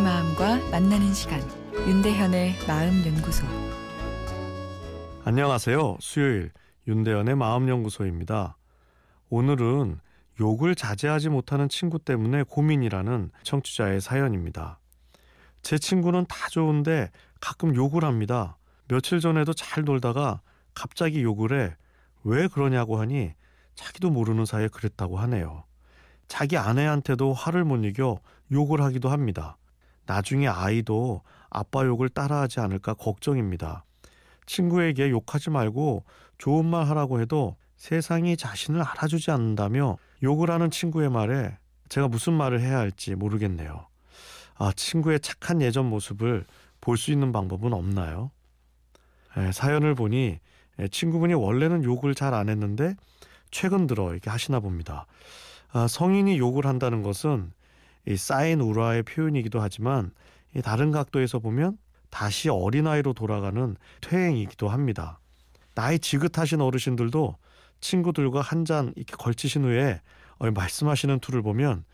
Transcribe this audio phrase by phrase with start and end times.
[0.00, 1.40] 만나는 시간
[1.72, 3.46] 윤대현의 마음 연구소
[5.24, 5.96] 안녕하세요.
[6.00, 6.50] 수요일
[6.86, 8.58] 윤대현의 마음 연구소입니다.
[9.30, 9.98] 오늘은
[10.38, 14.80] 욕을 자제하지 못하는 친구 때문에 고민이라는 청취자의 사연입니다.
[15.62, 17.10] 제 친구는 다 좋은데
[17.40, 18.58] 가끔 욕을 합니다.
[18.88, 20.42] 며칠 전에도 잘 놀다가
[20.74, 21.74] 갑자기 욕을 해.
[22.22, 23.32] 왜 그러냐고 하니
[23.74, 25.64] 자기도 모르는 사이에 그랬다고 하네요.
[26.28, 28.18] 자기 아내한테도 화를 못 이겨
[28.52, 29.56] 욕을 하기도 합니다.
[30.06, 33.84] 나중에 아이도 아빠 욕을 따라하지 않을까 걱정입니다.
[34.46, 36.04] 친구에게 욕하지 말고
[36.38, 41.56] 좋은 말 하라고 해도 세상이 자신을 알아주지 않는다며 욕을 하는 친구의 말에
[41.88, 43.86] 제가 무슨 말을 해야 할지 모르겠네요.
[44.58, 46.46] 아, 친구의 착한 예전 모습을
[46.80, 48.30] 볼 수 있는 방법은 없나요?
[49.36, 50.38] 에, 사연을 보니
[50.78, 52.94] 에, 친구분이 원래는 욕을 잘 안 했는데
[53.50, 55.06] 최근 들어 이렇게 하시나 봅니다.
[55.72, 57.52] 아, 성인이 욕을 한다는 것은
[58.06, 60.12] 이 쌓인 우라의 표현이기도 하지만
[60.54, 61.78] 이 다른 각도에서 보면
[62.10, 65.18] 다시 어린아이로 돌아가는 퇴행이기도 합니다.
[65.74, 67.36] 나이 지긋하신 어르신들도
[67.80, 70.00] 친구들과 한 잔 이렇게 걸치신 후에
[70.38, 71.84] 어, 말씀하시는 투를 보면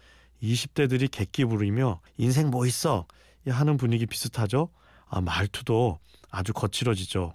[0.42, 3.06] 20대들이 객기 부리며 인생 뭐 있어
[3.46, 4.68] 하는 분위기 비슷하죠.
[5.06, 5.98] 아, 말투도
[6.30, 7.34] 아주 거칠어지죠.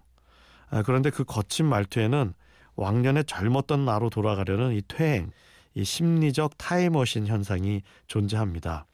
[0.69, 2.33] 아, 그런데 그 거친 말투에는
[2.75, 5.31] 왕년에 젊었던 나로 돌아가려는 이 퇴행,
[5.77, 8.87] 이 심리적 타임머신 현상이 존재합니다.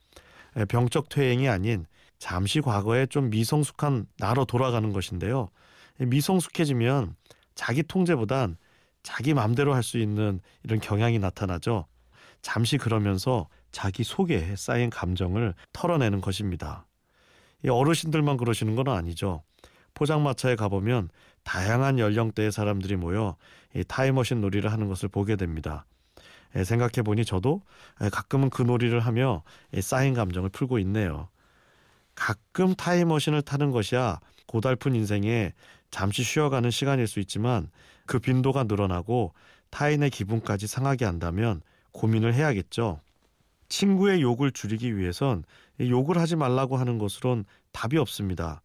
[0.67, 1.86] 병적 퇴행이 아닌
[2.20, 5.48] 잠시 과거에 좀 미성숙한 나로 돌아가는 것인데요.
[5.98, 7.16] 미성숙해지면
[7.56, 8.58] 자기 통제보단
[9.02, 11.86] 자기 마음대로 할 수 있는 이런 경향이 나타나죠.
[12.42, 16.86] 잠시 그러면서 자기 속에 쌓인 감정을 털어내는 것입니다.
[17.64, 19.42] 이 어르신들만 그러시는 건 아니죠.
[19.94, 21.08] 포장마차에 가보면
[21.44, 23.38] 다양한 연령대의 사람들이 모여
[23.73, 25.86] 이 타임머신 놀이를 하는 것을 보게 됩니다.
[26.56, 27.62] 생각해 보니 저도
[28.12, 29.44] 가끔은 그 놀이를 하며
[29.81, 31.30] 쌓인 감정을 풀고 있네요.
[32.16, 35.53] 가끔 타임머신을 타는 것이야 고달픈 인생에
[35.90, 37.69] 잠시 쉬어가는 시간일 수 있지만
[38.06, 39.34] 그 빈도가 늘어나고
[39.72, 43.00] 타인의 기분까지 상하게 한다면 고민을 해야겠죠.
[43.70, 45.44] 친구의 욕을 줄이기 위해선
[45.80, 48.62] 욕을 하지 말라고 하는 것으론 답이 없습니다.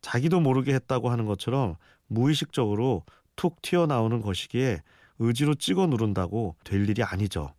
[0.00, 3.04] 자기도 모르게 했다고 하는 것처럼 무의식적으로
[3.36, 4.80] 툭 튀어나오는 것이기에
[5.18, 7.54] 의지로 찍어 누른다고 될 일이 아니죠.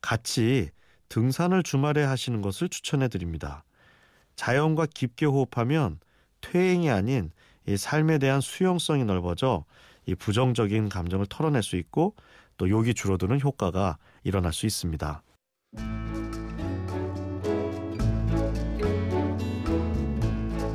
[0.00, 0.70] 같이
[1.08, 3.64] 등산을 주말에 하시는 것을 추천해 드립니다.
[4.36, 5.98] 자연과 깊게 호흡하면
[6.40, 7.30] 퇴행이 아닌
[7.66, 9.64] 이 삶에 대한 수용성이 넓어져
[10.06, 12.14] 이 부정적인 감정을 털어낼 수 있고
[12.56, 15.22] 또 욕이 줄어드는 효과가 일어날 수 있습니다.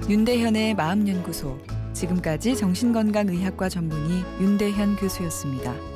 [0.08, 1.60] 윤대현의 마음연구소
[1.94, 5.95] 지금까지 정신건강의학과 전문의 윤대현 교수였습니다.